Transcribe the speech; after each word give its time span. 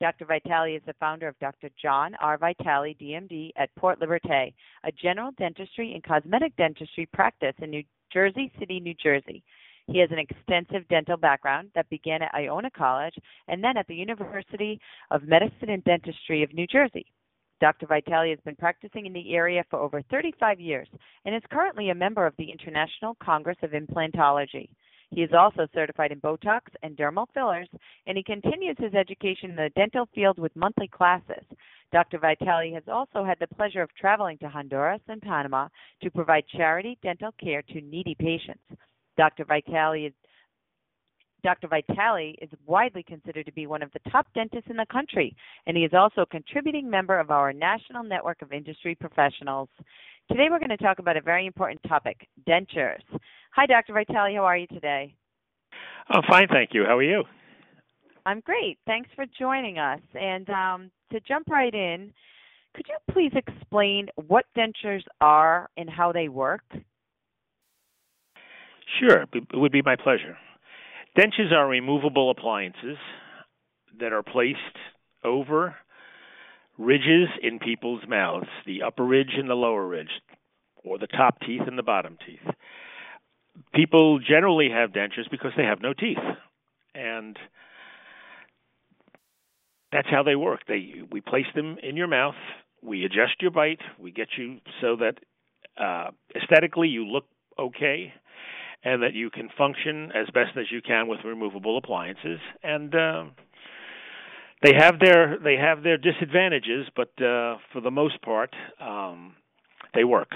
Dr. 0.00 0.26
Vitale 0.26 0.76
is 0.76 0.82
the 0.86 0.94
founder 1.00 1.26
of 1.26 1.38
Dr. 1.38 1.70
John 1.80 2.14
R. 2.20 2.36
Vitale, 2.36 2.94
DMD, 3.00 3.50
at 3.56 3.74
Port 3.76 3.98
Liberté, 3.98 4.52
a 4.84 4.92
general 4.92 5.30
dentistry 5.38 5.94
and 5.94 6.04
cosmetic 6.04 6.54
dentistry 6.56 7.06
practice 7.14 7.54
in 7.58 7.70
New 7.70 7.82
Jersey 8.12 8.52
City, 8.58 8.78
New 8.78 8.94
Jersey. 8.94 9.42
He 9.86 9.98
has 10.00 10.10
an 10.10 10.18
extensive 10.18 10.86
dental 10.88 11.16
background 11.16 11.70
that 11.74 11.88
began 11.88 12.20
at 12.20 12.34
Iona 12.34 12.70
College 12.70 13.14
and 13.48 13.62
then 13.62 13.76
at 13.76 13.86
the 13.86 13.94
University 13.94 14.80
of 15.10 15.22
Medicine 15.22 15.70
and 15.70 15.84
Dentistry 15.84 16.42
of 16.42 16.52
New 16.52 16.66
Jersey. 16.66 17.06
Dr. 17.60 17.86
Vitale 17.86 18.30
has 18.30 18.40
been 18.44 18.56
practicing 18.56 19.06
in 19.06 19.14
the 19.14 19.34
area 19.34 19.64
for 19.70 19.78
over 19.78 20.02
35 20.10 20.60
years 20.60 20.88
and 21.24 21.34
is 21.34 21.42
currently 21.50 21.88
a 21.88 21.94
member 21.94 22.26
of 22.26 22.34
the 22.36 22.50
International 22.50 23.16
Congress 23.22 23.56
of 23.62 23.70
Implantology. 23.70 24.68
He 25.10 25.22
is 25.22 25.30
also 25.32 25.66
certified 25.72 26.12
in 26.12 26.20
Botox 26.20 26.62
and 26.82 26.96
dermal 26.96 27.26
fillers, 27.32 27.68
and 28.06 28.16
he 28.16 28.22
continues 28.22 28.76
his 28.78 28.94
education 28.94 29.50
in 29.50 29.56
the 29.56 29.70
dental 29.76 30.06
field 30.14 30.38
with 30.38 30.54
monthly 30.56 30.88
classes. 30.88 31.44
Dr. 31.92 32.18
Vitale 32.18 32.74
has 32.74 32.82
also 32.88 33.24
had 33.24 33.38
the 33.38 33.46
pleasure 33.46 33.82
of 33.82 33.94
traveling 33.94 34.36
to 34.38 34.48
Honduras 34.48 35.00
and 35.08 35.22
Panama 35.22 35.68
to 36.02 36.10
provide 36.10 36.46
charity 36.48 36.98
dental 37.02 37.32
care 37.40 37.62
to 37.62 37.80
needy 37.80 38.16
patients. 38.16 38.64
Dr. 39.16 39.44
Vitale 39.44 40.06
is 40.06 40.12
Dr. 41.46 41.68
Vitale 41.68 42.34
is 42.42 42.50
widely 42.66 43.04
considered 43.04 43.46
to 43.46 43.52
be 43.52 43.68
one 43.68 43.80
of 43.80 43.92
the 43.92 44.10
top 44.10 44.26
dentists 44.34 44.68
in 44.68 44.76
the 44.76 44.86
country, 44.90 45.36
and 45.68 45.76
he 45.76 45.84
is 45.84 45.92
also 45.94 46.22
a 46.22 46.26
contributing 46.26 46.90
member 46.90 47.20
of 47.20 47.30
our 47.30 47.52
national 47.52 48.02
network 48.02 48.42
of 48.42 48.52
industry 48.52 48.96
professionals. 48.96 49.68
Today, 50.28 50.48
we're 50.50 50.58
going 50.58 50.70
to 50.70 50.76
talk 50.76 50.98
about 50.98 51.16
a 51.16 51.20
very 51.20 51.46
important 51.46 51.80
topic 51.86 52.26
dentures. 52.48 52.98
Hi, 53.54 53.64
Dr. 53.64 53.92
Vitale. 53.92 54.34
How 54.34 54.44
are 54.44 54.56
you 54.56 54.66
today? 54.66 55.14
I'm 56.08 56.22
fine, 56.28 56.48
thank 56.48 56.70
you. 56.72 56.82
How 56.84 56.96
are 56.96 57.02
you? 57.04 57.22
I'm 58.26 58.40
great. 58.40 58.78
Thanks 58.84 59.08
for 59.14 59.24
joining 59.38 59.78
us. 59.78 60.00
And 60.20 60.50
um, 60.50 60.90
to 61.12 61.20
jump 61.20 61.48
right 61.48 61.72
in, 61.72 62.12
could 62.74 62.86
you 62.88 62.96
please 63.14 63.30
explain 63.36 64.08
what 64.26 64.46
dentures 64.58 65.04
are 65.20 65.70
and 65.76 65.88
how 65.88 66.10
they 66.10 66.28
work? 66.28 66.64
Sure, 68.98 69.26
it 69.32 69.44
would 69.54 69.70
be 69.70 69.82
my 69.82 69.94
pleasure. 69.94 70.36
Dentures 71.16 71.52
are 71.52 71.66
removable 71.66 72.30
appliances 72.30 72.98
that 73.98 74.12
are 74.12 74.22
placed 74.22 74.58
over 75.24 75.76
ridges 76.78 77.28
in 77.42 77.58
people's 77.58 78.02
mouths, 78.06 78.48
the 78.66 78.82
upper 78.82 79.04
ridge 79.04 79.32
and 79.36 79.48
the 79.48 79.54
lower 79.54 79.86
ridge, 79.86 80.10
or 80.84 80.98
the 80.98 81.06
top 81.06 81.40
teeth 81.40 81.62
and 81.66 81.78
the 81.78 81.82
bottom 81.82 82.18
teeth 82.26 82.54
people 83.74 84.18
generally 84.18 84.68
have 84.70 84.90
dentures 84.90 85.30
because 85.30 85.52
they 85.56 85.64
have 85.64 85.80
no 85.80 85.92
teeth, 85.92 86.18
and 86.94 87.38
that's 89.92 90.08
how 90.10 90.22
they 90.22 90.36
work. 90.36 90.60
They 90.66 90.94
we 91.10 91.20
place 91.20 91.46
them 91.54 91.76
in 91.82 91.96
your 91.96 92.08
mouth, 92.08 92.34
we 92.82 93.04
adjust 93.04 93.40
your 93.40 93.50
bite, 93.50 93.80
we 93.98 94.10
get 94.10 94.28
you 94.36 94.58
so 94.80 94.96
that 94.96 95.18
uh, 95.82 96.10
aesthetically 96.34 96.88
you 96.88 97.06
look 97.06 97.24
okay, 97.58 98.12
and 98.86 99.02
that 99.02 99.14
you 99.14 99.30
can 99.30 99.48
function 99.58 100.12
as 100.14 100.28
best 100.32 100.56
as 100.56 100.66
you 100.70 100.80
can 100.80 101.08
with 101.08 101.18
removable 101.24 101.76
appliances, 101.76 102.38
and 102.62 102.94
uh, 102.94 103.24
they 104.62 104.72
have 104.78 105.00
their 105.00 105.38
they 105.42 105.56
have 105.56 105.82
their 105.82 105.98
disadvantages, 105.98 106.86
but 106.94 107.08
uh, 107.20 107.58
for 107.72 107.80
the 107.82 107.90
most 107.90 108.22
part, 108.22 108.54
um, 108.80 109.34
they 109.92 110.04
work. 110.04 110.30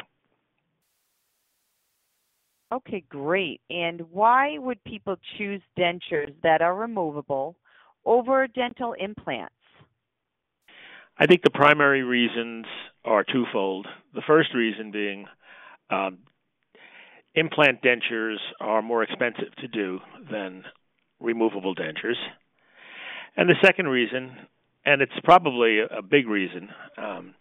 Okay, 2.72 3.04
great. 3.08 3.60
And 3.70 4.00
why 4.10 4.58
would 4.58 4.82
people 4.82 5.16
choose 5.38 5.62
dentures 5.78 6.34
that 6.42 6.60
are 6.60 6.74
removable 6.74 7.56
over 8.04 8.48
dental 8.48 8.94
implants? 8.94 9.54
I 11.16 11.26
think 11.26 11.42
the 11.42 11.50
primary 11.50 12.02
reasons 12.02 12.66
are 13.04 13.22
twofold. 13.24 13.86
The 14.14 14.22
first 14.26 14.54
reason 14.54 14.90
being 14.90 15.26
um, 15.90 16.18
implant 17.34 17.82
dentures 17.82 18.36
are 18.60 18.82
more 18.82 19.02
expensive 19.02 19.54
to 19.58 19.68
do 19.68 20.00
than 20.30 20.64
removable 21.20 21.74
dentures. 21.74 22.16
And 23.36 23.48
the 23.48 23.54
second 23.62 23.88
reason, 23.88 24.36
and 24.84 25.02
it's 25.02 25.12
probably 25.24 25.80
a 25.80 26.02
big 26.02 26.26
reason, 26.26 26.68
um, 26.96 27.34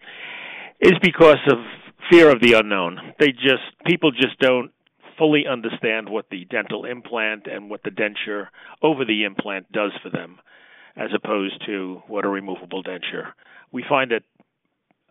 is 0.79 0.93
because 1.01 1.39
of 1.51 1.57
fear 2.11 2.29
of 2.29 2.41
the 2.41 2.53
unknown. 2.53 3.13
They 3.19 3.31
just 3.31 3.63
people 3.85 4.11
just 4.11 4.39
don't 4.39 4.71
fully 5.17 5.45
understand 5.47 6.09
what 6.09 6.25
the 6.31 6.45
dental 6.45 6.85
implant 6.85 7.47
and 7.47 7.69
what 7.69 7.83
the 7.83 7.89
denture 7.89 8.47
over 8.81 9.03
the 9.03 9.25
implant 9.25 9.71
does 9.71 9.91
for 10.01 10.09
them, 10.09 10.39
as 10.95 11.09
opposed 11.13 11.61
to 11.65 12.01
what 12.07 12.25
a 12.25 12.29
removable 12.29 12.83
denture. 12.83 13.31
We 13.71 13.83
find 13.87 14.11
that 14.11 14.23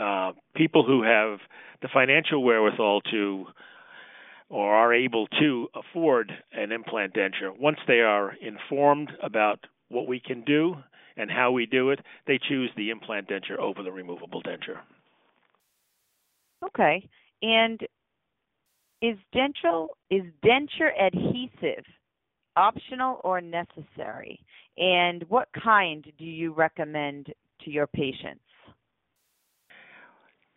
uh, 0.02 0.32
people 0.54 0.84
who 0.84 1.02
have 1.02 1.40
the 1.82 1.88
financial 1.92 2.42
wherewithal 2.42 3.02
to 3.10 3.46
or 4.50 4.74
are 4.74 4.94
able 4.94 5.26
to 5.40 5.68
afford 5.74 6.32
an 6.52 6.72
implant 6.72 7.14
denture, 7.14 7.56
once 7.58 7.78
they 7.86 8.00
are 8.00 8.32
informed 8.40 9.10
about 9.22 9.60
what 9.88 10.06
we 10.06 10.20
can 10.20 10.42
do 10.42 10.74
and 11.16 11.30
how 11.30 11.50
we 11.50 11.66
do 11.66 11.90
it, 11.90 12.00
they 12.26 12.38
choose 12.48 12.70
the 12.76 12.90
implant 12.90 13.28
denture 13.28 13.58
over 13.58 13.82
the 13.82 13.92
removable 13.92 14.42
denture. 14.42 14.78
Okay. 16.64 17.08
And 17.42 17.80
is 19.00 19.16
dental 19.32 19.96
is 20.10 20.22
denture 20.44 20.90
adhesive 21.00 21.84
optional 22.56 23.20
or 23.22 23.40
necessary? 23.40 24.40
And 24.76 25.24
what 25.28 25.48
kind 25.64 26.04
do 26.18 26.24
you 26.24 26.52
recommend 26.52 27.32
to 27.64 27.70
your 27.70 27.86
patients? 27.86 28.40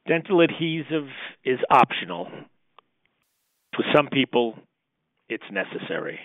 Dental 0.07 0.41
adhesive 0.41 1.07
is 1.45 1.59
optional. 1.69 2.27
For 3.81 3.97
some 3.97 4.09
people, 4.09 4.53
it's 5.27 5.43
necessary. 5.51 6.19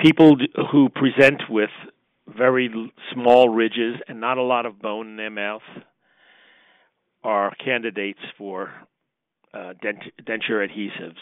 People 0.00 0.36
who 0.72 0.88
present 0.88 1.42
with 1.48 1.70
very 2.26 2.68
small 3.12 3.48
ridges 3.48 3.96
and 4.08 4.20
not 4.20 4.36
a 4.36 4.42
lot 4.42 4.66
of 4.66 4.80
bone 4.80 5.10
in 5.10 5.16
their 5.16 5.30
mouth 5.30 5.62
are 7.22 7.54
candidates 7.64 8.18
for 8.36 8.70
uh, 9.54 9.74
dent- 9.80 10.12
denture 10.24 10.66
adhesives. 10.66 11.14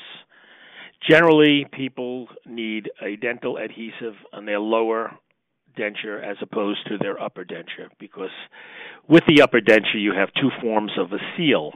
Generally, 1.07 1.67
people 1.73 2.29
need 2.47 2.91
a 3.03 3.17
dental 3.17 3.59
adhesive 3.59 4.15
on 4.33 4.47
their 4.47 4.61
lower 4.61 5.13
denture 5.79 6.25
as 6.25 6.39
opposed 6.41 6.87
to 6.87 6.97
their 6.97 7.21
upper 7.21 7.45
denture 7.45 7.91
because 7.99 8.31
with 9.09 9.25
the 9.29 9.43
upper 9.43 9.61
denture 9.61 10.01
you 10.01 10.15
have 10.15 10.31
two 10.41 10.49
forms 10.63 10.93
of 10.99 11.13
a 11.13 11.19
seal 11.37 11.73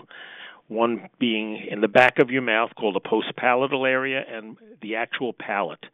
one 0.71 1.09
being 1.19 1.67
in 1.71 1.81
the 1.81 1.89
back 1.89 2.19
of 2.19 2.31
your 2.31 2.43
mouth 2.43 2.71
called 2.79 2.95
the 2.95 3.01
postpalatal 3.01 3.89
area 3.89 4.23
and 4.27 4.57
the 4.81 4.95
actual 4.95 5.33
palate 5.33 5.85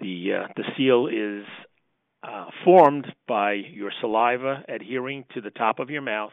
the 0.00 0.32
uh, 0.34 0.48
the 0.56 0.64
seal 0.76 1.06
is 1.06 1.46
uh, 2.22 2.46
formed 2.64 3.06
by 3.28 3.52
your 3.52 3.92
saliva 4.00 4.64
adhering 4.68 5.24
to 5.34 5.40
the 5.40 5.50
top 5.50 5.78
of 5.78 5.90
your 5.90 6.02
mouth 6.02 6.32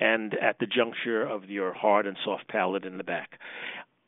and 0.00 0.34
at 0.34 0.58
the 0.58 0.66
juncture 0.66 1.22
of 1.22 1.44
your 1.44 1.72
hard 1.72 2.06
and 2.06 2.16
soft 2.24 2.48
palate 2.48 2.84
in 2.84 2.98
the 2.98 3.04
back. 3.04 3.38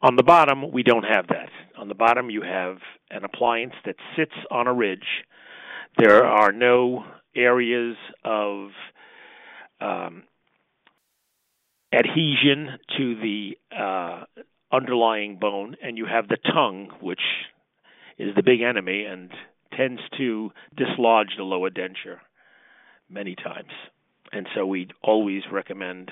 On 0.03 0.17
the 0.17 0.23
bottom, 0.23 0.73
we 0.73 0.83
don't 0.83 1.05
have 1.05 1.29
that. 1.29 1.49
On 1.79 1.89
the 1.89 1.95
bottom, 1.95 2.29
you 2.29 2.43
have 2.43 2.79
an 3.11 3.25
appliance 3.25 3.73
that 3.85 3.97
sits 4.17 4.35
on 4.51 4.67
a 4.67 4.75
ridge. 4.75 5.25
There 5.97 6.25
are 6.25 6.53
no 6.53 7.05
areas 7.35 7.97
of 8.25 8.71
um, 9.81 10.25
adhesion 11.97 12.79
to 12.97 13.15
the 13.17 13.59
uh, 13.77 14.25
underlying 14.71 15.39
bone, 15.39 15.77
and 15.83 15.97
you 15.97 16.07
have 16.07 16.29
the 16.29 16.37
tongue, 16.37 16.91
which 17.01 17.23
is 18.19 18.35
the 18.35 18.43
big 18.43 18.61
enemy 18.61 19.05
and 19.05 19.31
tends 19.77 20.01
to 20.17 20.51
dislodge 20.77 21.31
the 21.37 21.45
lower 21.45 21.71
denture 21.71 22.19
many 23.09 23.35
times 23.35 23.71
and 24.33 24.47
so 24.55 24.67
we 24.67 24.89
always 25.03 25.43
recommend 25.51 26.11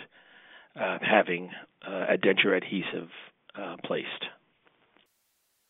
uh, 0.80 0.98
having 1.00 1.50
uh, 1.86 2.06
a 2.10 2.16
denture 2.18 2.56
adhesive 2.56 3.08
uh, 3.54 3.76
placed. 3.84 4.08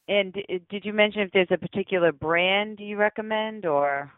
And 0.07 0.35
did 0.69 0.85
you 0.85 0.93
mention 0.93 1.23
if 1.23 1.33
there's 1.33 1.49
a 1.51 1.57
particular 1.57 2.13
brand 2.13 2.79
you 2.79 2.97
recommend, 2.97 3.65
or? 3.65 4.13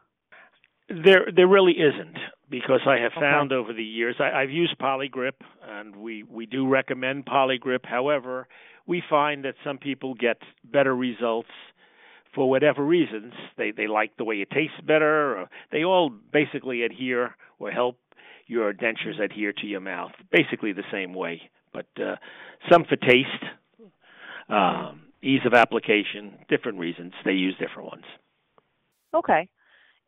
There, 0.88 1.28
there 1.34 1.46
really 1.46 1.74
isn't 1.74 2.16
because 2.50 2.80
I 2.86 2.98
have 2.98 3.12
found 3.12 3.52
okay. 3.52 3.58
over 3.58 3.72
the 3.72 3.84
years 3.84 4.16
I, 4.18 4.42
I've 4.42 4.50
used 4.50 4.78
Poligrip 4.78 5.34
and 5.86 5.96
we 5.96 6.22
we 6.24 6.46
do 6.46 6.66
recommend 6.68 7.26
Poligrip. 7.26 7.84
However, 7.84 8.48
we 8.86 9.02
find 9.08 9.44
that 9.44 9.54
some 9.64 9.78
people 9.78 10.14
get 10.14 10.38
better 10.64 10.94
results 10.94 11.48
for 12.34 12.48
whatever 12.48 12.84
reasons. 12.84 13.32
They 13.56 13.70
they 13.70 13.86
like 13.86 14.16
the 14.16 14.24
way 14.24 14.36
it 14.36 14.50
tastes 14.50 14.80
better. 14.86 15.38
Or 15.38 15.48
they 15.72 15.84
all 15.84 16.10
basically 16.32 16.82
adhere 16.82 17.36
or 17.58 17.70
help 17.70 17.98
your 18.46 18.72
dentures 18.72 19.20
adhere 19.20 19.52
to 19.52 19.66
your 19.66 19.80
mouth, 19.80 20.12
basically 20.30 20.72
the 20.72 20.84
same 20.92 21.14
way. 21.14 21.42
But 21.72 21.86
uh, 22.00 22.16
some 22.70 22.84
for 22.84 22.96
taste, 22.96 23.44
um, 24.48 25.02
ease 25.22 25.40
of 25.44 25.54
application, 25.54 26.38
different 26.48 26.78
reasons. 26.78 27.12
They 27.24 27.32
use 27.32 27.54
different 27.58 27.88
ones. 27.88 28.04
Okay. 29.14 29.48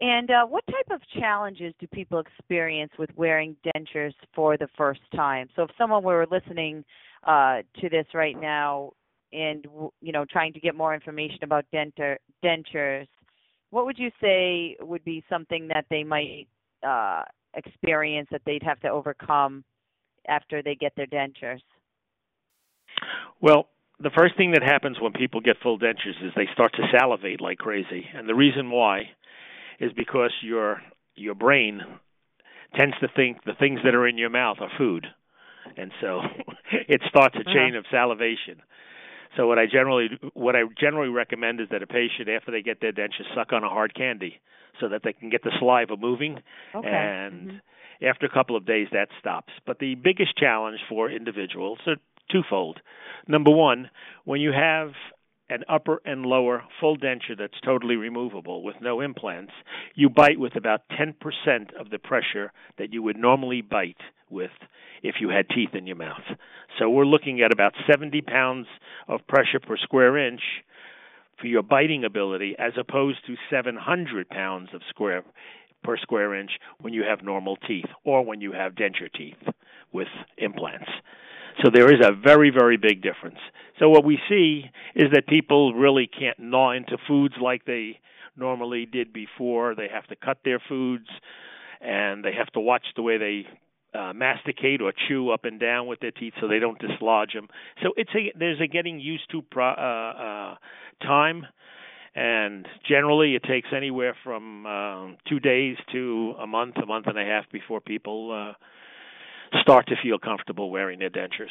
And 0.00 0.30
uh, 0.30 0.46
what 0.46 0.64
type 0.68 0.90
of 0.92 1.00
challenges 1.20 1.74
do 1.80 1.86
people 1.88 2.20
experience 2.20 2.92
with 2.98 3.10
wearing 3.16 3.56
dentures 3.74 4.14
for 4.32 4.56
the 4.56 4.68
first 4.76 5.00
time? 5.14 5.48
So, 5.56 5.62
if 5.62 5.70
someone 5.76 6.04
were 6.04 6.24
listening 6.30 6.84
uh, 7.26 7.62
to 7.80 7.88
this 7.88 8.06
right 8.14 8.38
now 8.40 8.92
and 9.32 9.66
you 10.00 10.12
know 10.12 10.24
trying 10.24 10.52
to 10.52 10.60
get 10.60 10.76
more 10.76 10.94
information 10.94 11.40
about 11.42 11.64
dentures, 11.74 13.08
what 13.70 13.86
would 13.86 13.98
you 13.98 14.10
say 14.20 14.76
would 14.80 15.04
be 15.04 15.24
something 15.28 15.68
that 15.68 15.86
they 15.90 16.04
might 16.04 16.46
uh, 16.86 17.24
experience 17.54 18.28
that 18.30 18.42
they'd 18.46 18.62
have 18.62 18.78
to 18.80 18.88
overcome 18.88 19.64
after 20.28 20.62
they 20.62 20.76
get 20.76 20.92
their 20.96 21.06
dentures? 21.06 21.60
Well, 23.40 23.68
the 24.00 24.10
first 24.16 24.36
thing 24.36 24.52
that 24.52 24.62
happens 24.62 24.98
when 25.00 25.12
people 25.12 25.40
get 25.40 25.56
full 25.60 25.78
dentures 25.78 26.22
is 26.22 26.32
they 26.36 26.48
start 26.52 26.72
to 26.74 26.82
salivate 26.96 27.40
like 27.40 27.58
crazy, 27.58 28.06
and 28.14 28.28
the 28.28 28.34
reason 28.34 28.70
why 28.70 29.10
is 29.78 29.92
because 29.92 30.32
your 30.42 30.82
your 31.14 31.34
brain 31.34 31.82
tends 32.76 32.94
to 33.00 33.08
think 33.14 33.44
the 33.44 33.54
things 33.58 33.80
that 33.84 33.94
are 33.94 34.06
in 34.06 34.18
your 34.18 34.30
mouth 34.30 34.58
are 34.60 34.70
food, 34.76 35.06
and 35.76 35.92
so 36.00 36.20
it 36.88 37.02
starts 37.08 37.36
a 37.36 37.44
chain 37.44 37.70
uh-huh. 37.70 37.78
of 37.78 37.84
salivation. 37.90 38.62
So 39.36 39.46
what 39.46 39.58
I 39.58 39.66
generally 39.66 40.08
what 40.34 40.56
I 40.56 40.62
generally 40.80 41.10
recommend 41.10 41.60
is 41.60 41.68
that 41.70 41.82
a 41.82 41.86
patient 41.86 42.28
after 42.28 42.50
they 42.50 42.62
get 42.62 42.80
their 42.80 42.92
dentures 42.92 43.32
suck 43.34 43.52
on 43.52 43.62
a 43.62 43.68
hard 43.68 43.94
candy 43.94 44.40
so 44.80 44.88
that 44.88 45.02
they 45.04 45.12
can 45.12 45.28
get 45.28 45.42
the 45.42 45.52
saliva 45.58 45.96
moving 45.96 46.38
okay. 46.74 46.88
and 46.88 47.48
mm-hmm. 47.48 48.04
after 48.06 48.26
a 48.26 48.30
couple 48.30 48.56
of 48.56 48.66
days 48.66 48.88
that 48.92 49.08
stops. 49.20 49.52
But 49.66 49.78
the 49.78 49.94
biggest 49.96 50.36
challenge 50.36 50.78
for 50.88 51.10
individuals 51.10 51.78
are 51.86 51.96
twofold. 52.30 52.80
Number 53.26 53.50
1, 53.50 53.90
when 54.24 54.40
you 54.40 54.52
have 54.52 54.92
an 55.50 55.64
upper 55.68 56.00
and 56.04 56.26
lower 56.26 56.62
full 56.80 56.96
denture 56.96 57.36
that's 57.38 57.60
totally 57.64 57.96
removable 57.96 58.62
with 58.62 58.76
no 58.80 59.00
implants, 59.00 59.52
you 59.94 60.08
bite 60.08 60.38
with 60.38 60.56
about 60.56 60.82
10% 60.90 61.14
of 61.78 61.90
the 61.90 61.98
pressure 61.98 62.52
that 62.78 62.92
you 62.92 63.02
would 63.02 63.16
normally 63.16 63.62
bite 63.62 64.00
with 64.30 64.50
if 65.02 65.16
you 65.20 65.28
had 65.28 65.48
teeth 65.48 65.74
in 65.74 65.86
your 65.86 65.96
mouth. 65.96 66.22
So 66.78 66.90
we're 66.90 67.06
looking 67.06 67.40
at 67.40 67.52
about 67.52 67.72
70 67.90 68.20
pounds 68.22 68.66
of 69.06 69.26
pressure 69.26 69.60
per 69.60 69.76
square 69.76 70.18
inch 70.18 70.42
for 71.40 71.46
your 71.46 71.62
biting 71.62 72.04
ability 72.04 72.56
as 72.58 72.72
opposed 72.78 73.18
to 73.26 73.36
700 73.50 74.28
pounds 74.28 74.70
of 74.74 74.82
square 74.88 75.22
per 75.82 75.96
square 75.96 76.34
inch 76.34 76.50
when 76.80 76.92
you 76.92 77.04
have 77.04 77.22
normal 77.22 77.56
teeth 77.56 77.86
or 78.04 78.24
when 78.24 78.40
you 78.40 78.52
have 78.52 78.74
denture 78.74 79.12
teeth 79.12 79.36
with 79.92 80.08
implants. 80.36 80.90
So 81.64 81.70
there 81.72 81.92
is 81.92 82.04
a 82.04 82.12
very, 82.12 82.50
very 82.50 82.76
big 82.76 83.02
difference. 83.02 83.38
So 83.78 83.88
what 83.88 84.04
we 84.04 84.18
see 84.28 84.64
is 84.94 85.10
that 85.12 85.26
people 85.26 85.74
really 85.74 86.08
can't 86.08 86.38
gnaw 86.38 86.72
into 86.72 86.96
foods 87.06 87.34
like 87.40 87.64
they 87.64 88.00
normally 88.36 88.86
did 88.86 89.12
before. 89.12 89.74
They 89.74 89.88
have 89.92 90.06
to 90.08 90.16
cut 90.16 90.38
their 90.44 90.60
foods, 90.68 91.06
and 91.80 92.24
they 92.24 92.32
have 92.32 92.48
to 92.48 92.60
watch 92.60 92.84
the 92.96 93.02
way 93.02 93.18
they 93.18 93.46
uh, 93.98 94.12
masticate 94.12 94.80
or 94.82 94.92
chew 95.08 95.30
up 95.30 95.44
and 95.44 95.58
down 95.58 95.86
with 95.86 96.00
their 96.00 96.10
teeth 96.10 96.34
so 96.40 96.48
they 96.48 96.58
don't 96.58 96.78
dislodge 96.78 97.32
them. 97.32 97.48
So 97.82 97.92
it's 97.96 98.10
a 98.14 98.32
there's 98.38 98.60
a 98.60 98.66
getting 98.66 99.00
used 99.00 99.30
to 99.30 99.42
pro, 99.42 99.68
uh, 99.68 99.72
uh, 99.72 100.54
time, 101.06 101.46
and 102.14 102.66
generally 102.88 103.34
it 103.34 103.44
takes 103.44 103.68
anywhere 103.74 104.16
from 104.24 104.66
uh, 104.66 105.06
two 105.28 105.40
days 105.40 105.76
to 105.92 106.34
a 106.40 106.46
month, 106.46 106.76
a 106.82 106.86
month 106.86 107.06
and 107.06 107.18
a 107.18 107.24
half 107.24 107.44
before 107.52 107.80
people. 107.80 108.32
Uh, 108.32 108.54
start 109.62 109.86
to 109.86 109.94
feel 110.02 110.18
comfortable 110.18 110.70
wearing 110.70 110.98
their 110.98 111.08
dentures. 111.08 111.48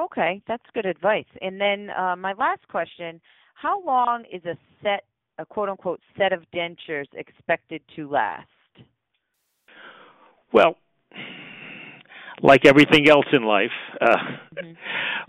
Okay, 0.00 0.40
that's 0.48 0.62
good 0.72 0.86
advice. 0.86 1.26
And 1.42 1.60
then 1.60 1.90
uh, 1.90 2.16
my 2.16 2.32
last 2.32 2.66
question: 2.68 3.20
How 3.54 3.84
long 3.84 4.24
is 4.32 4.42
a 4.46 4.56
set, 4.82 5.04
a 5.38 5.44
quote 5.44 5.68
unquote 5.68 6.00
set 6.16 6.32
of 6.32 6.42
dentures 6.54 7.06
expected 7.12 7.82
to 7.96 8.08
last? 8.08 8.46
Well, 10.52 10.76
like 12.42 12.64
everything 12.64 13.08
else 13.10 13.26
in 13.32 13.44
life, 13.44 13.70
uh, 14.00 14.16
mm-hmm. 14.56 14.72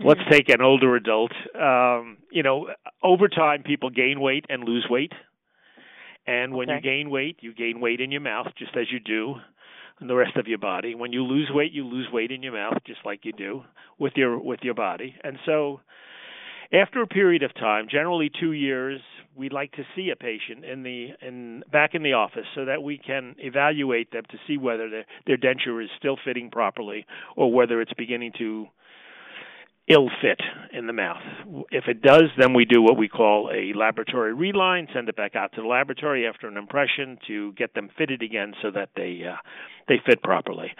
let's 0.06 0.20
take 0.30 0.48
an 0.48 0.62
older 0.62 0.96
adult. 0.96 1.32
Um, 1.54 2.16
you 2.30 2.42
know, 2.42 2.68
over 3.02 3.28
time, 3.28 3.62
people 3.62 3.90
gain 3.90 4.20
weight 4.20 4.46
and 4.48 4.64
lose 4.64 4.86
weight. 4.88 5.12
And 6.26 6.54
when 6.54 6.70
okay. 6.70 6.76
you 6.76 6.80
gain 6.80 7.10
weight, 7.10 7.38
you 7.40 7.52
gain 7.52 7.80
weight 7.80 8.00
in 8.00 8.10
your 8.10 8.20
mouth, 8.20 8.46
just 8.56 8.76
as 8.76 8.86
you 8.90 9.00
do 9.00 9.34
and 10.00 10.08
the 10.08 10.14
rest 10.14 10.36
of 10.36 10.46
your 10.46 10.58
body. 10.58 10.94
When 10.94 11.12
you 11.12 11.24
lose 11.24 11.50
weight, 11.52 11.72
you 11.72 11.84
lose 11.84 12.08
weight 12.12 12.30
in 12.30 12.42
your 12.42 12.52
mouth, 12.52 12.78
just 12.86 13.00
like 13.04 13.24
you 13.24 13.32
do 13.32 13.62
with 13.98 14.14
your 14.16 14.38
with 14.38 14.60
your 14.62 14.74
body. 14.74 15.14
And 15.22 15.38
so, 15.46 15.80
after 16.72 17.02
a 17.02 17.06
period 17.06 17.42
of 17.42 17.54
time, 17.54 17.86
generally 17.90 18.30
two 18.40 18.52
years, 18.52 19.00
we'd 19.36 19.52
like 19.52 19.72
to 19.72 19.84
see 19.94 20.10
a 20.10 20.16
patient 20.16 20.64
in 20.64 20.82
the 20.82 21.08
in 21.20 21.62
back 21.70 21.94
in 21.94 22.02
the 22.02 22.12
office 22.12 22.46
so 22.54 22.64
that 22.64 22.82
we 22.82 22.98
can 22.98 23.34
evaluate 23.38 24.10
them 24.12 24.24
to 24.30 24.38
see 24.46 24.56
whether 24.56 24.88
their 24.90 25.04
their 25.26 25.36
denture 25.36 25.82
is 25.82 25.90
still 25.98 26.16
fitting 26.24 26.50
properly 26.50 27.06
or 27.36 27.52
whether 27.52 27.80
it's 27.80 27.92
beginning 27.94 28.32
to 28.38 28.66
ill 29.92 30.08
fit 30.20 30.40
in 30.72 30.86
the 30.86 30.92
mouth. 30.92 31.22
If 31.70 31.84
it 31.86 32.02
does, 32.02 32.24
then 32.38 32.54
we 32.54 32.64
do 32.64 32.82
what 32.82 32.96
we 32.96 33.08
call 33.08 33.50
a 33.52 33.76
laboratory 33.76 34.34
reline, 34.34 34.88
send 34.92 35.08
it 35.08 35.16
back 35.16 35.36
out 35.36 35.52
to 35.54 35.62
the 35.62 35.66
laboratory 35.66 36.26
after 36.26 36.48
an 36.48 36.56
impression 36.56 37.18
to 37.26 37.52
get 37.52 37.74
them 37.74 37.90
fitted 37.96 38.22
again 38.22 38.54
so 38.62 38.70
that 38.70 38.90
they 38.96 39.22
uh, 39.28 39.36
they 39.88 39.96
fit 40.06 40.22
properly. 40.22 40.72